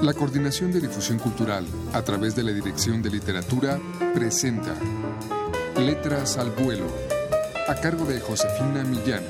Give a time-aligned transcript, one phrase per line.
[0.00, 3.80] La Coordinación de Difusión Cultural, a través de la Dirección de Literatura,
[4.14, 4.76] presenta
[5.76, 6.86] Letras al Vuelo,
[7.66, 9.24] a cargo de Josefina Millán.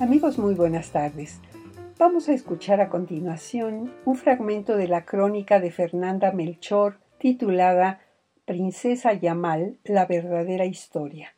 [0.00, 1.38] Amigos, muy buenas tardes.
[2.00, 8.00] Vamos a escuchar a continuación un fragmento de la crónica de Fernanda Melchor titulada
[8.44, 11.36] Princesa Yamal, la verdadera historia.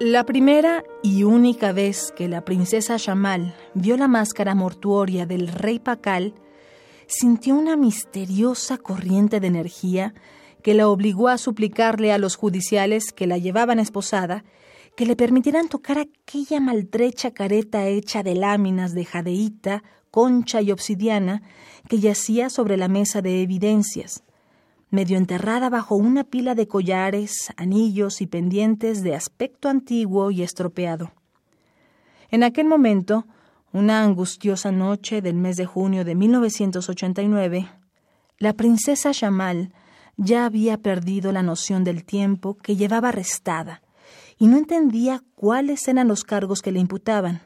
[0.00, 5.78] La primera y única vez que la princesa Yamal vio la máscara mortuoria del rey
[5.78, 6.34] Pacal,
[7.06, 10.12] sintió una misteriosa corriente de energía
[10.64, 14.44] que la obligó a suplicarle a los judiciales que la llevaban esposada
[14.96, 21.42] que le permitieran tocar aquella maltrecha careta hecha de láminas de jadeíta, concha y obsidiana
[21.88, 24.24] que yacía sobre la mesa de evidencias
[24.94, 31.12] medio enterrada bajo una pila de collares, anillos y pendientes de aspecto antiguo y estropeado.
[32.30, 33.26] En aquel momento,
[33.72, 37.68] una angustiosa noche del mes de junio de 1989,
[38.38, 39.72] la princesa Shamal
[40.16, 43.82] ya había perdido la noción del tiempo que llevaba arrestada
[44.38, 47.42] y no entendía cuáles eran los cargos que le imputaban.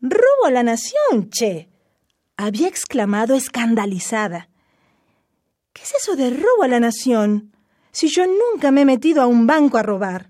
[0.00, 1.68] ¡Robo a la nación, che!
[2.36, 4.49] había exclamado escandalizada.
[5.80, 7.52] ¿Qué es eso de robo a la nación?
[7.90, 10.28] Si yo nunca me he metido a un banco a robar.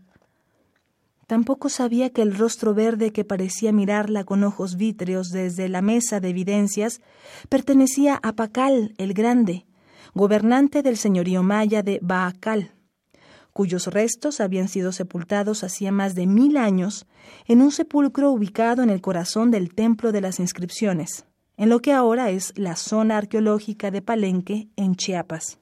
[1.27, 6.21] Tampoco sabía que el rostro verde que parecía mirarla con ojos vítreos desde la mesa
[6.21, 7.01] de evidencias
[7.49, 9.67] pertenecía a Pacal el Grande,
[10.15, 12.73] gobernante del señorío maya de Baacal,
[13.53, 17.09] cuyos restos habían sido sepultados hacía más de mil años
[17.47, 21.25] en un sepulcro ubicado en el corazón del Templo de las Inscripciones
[21.61, 25.59] en lo que ahora es la zona arqueológica de Palenque, en Chiapas.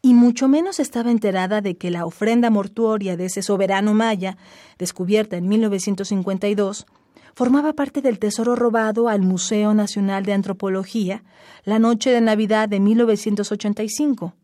[0.00, 4.38] Y mucho menos estaba enterada de que la ofrenda mortuoria de ese soberano maya,
[4.78, 6.86] descubierta en 1952,
[7.34, 11.24] formaba parte del tesoro robado al Museo Nacional de Antropología
[11.64, 14.34] la noche de Navidad de 1985,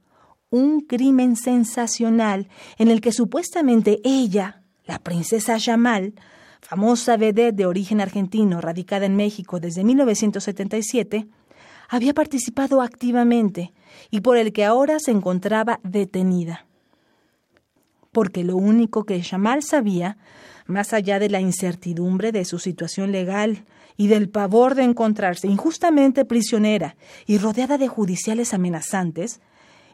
[0.51, 6.13] un crimen sensacional en el que supuestamente ella, la princesa Yamal,
[6.67, 11.29] famosa vedette de origen argentino radicada en México desde 1977,
[11.89, 13.73] había participado activamente
[14.11, 16.67] y por el que ahora se encontraba detenida.
[18.11, 20.19] Porque lo único que Shamal sabía,
[20.67, 23.65] más allá de la incertidumbre de su situación legal
[23.97, 29.41] y del pavor de encontrarse injustamente prisionera y rodeada de judiciales amenazantes,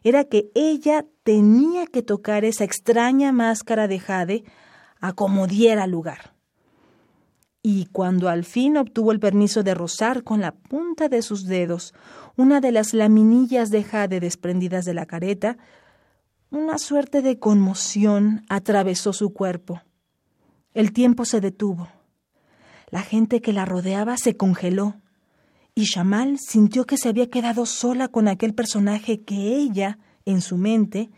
[0.04, 4.44] era que ella tenía que tocar esa extraña máscara de jade
[5.00, 6.31] a como diera lugar
[7.62, 11.94] y cuando al fin obtuvo el permiso de rozar con la punta de sus dedos
[12.36, 15.58] una de las laminillas de jade desprendidas de la careta,
[16.50, 19.80] una suerte de conmoción atravesó su cuerpo.
[20.74, 21.88] El tiempo se detuvo.
[22.90, 24.96] La gente que la rodeaba se congeló,
[25.74, 30.58] y Shamal sintió que se había quedado sola con aquel personaje que ella, en su
[30.58, 31.10] mente,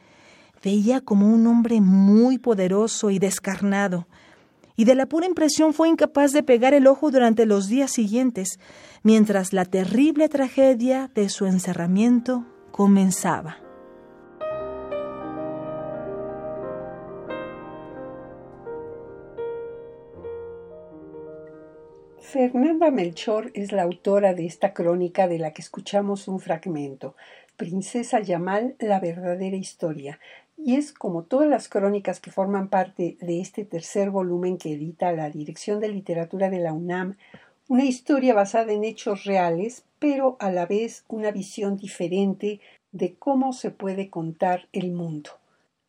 [0.62, 4.06] veía como un hombre muy poderoso y descarnado,
[4.77, 8.59] y de la pura impresión fue incapaz de pegar el ojo durante los días siguientes,
[9.03, 13.59] mientras la terrible tragedia de su encerramiento comenzaba.
[22.35, 27.15] Fernanda Melchor es la autora de esta crónica de la que escuchamos un fragmento,
[27.56, 30.19] Princesa Yamal, la verdadera historia,
[30.56, 35.12] y es como todas las crónicas que forman parte de este tercer volumen que edita
[35.12, 37.16] la Dirección de Literatura de la UNAM,
[37.69, 42.60] una historia basada en hechos reales, pero a la vez una visión diferente
[42.93, 45.31] de cómo se puede contar el mundo.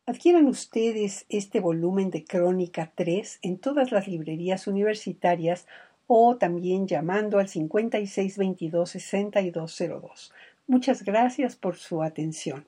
[0.07, 5.65] Adquieran ustedes este volumen de Crónica 3 en todas las librerías universitarias
[6.07, 10.31] o también llamando al 5622-6202.
[10.67, 12.67] Muchas gracias por su atención.